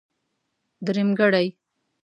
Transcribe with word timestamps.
درېمګړی. 0.85 1.47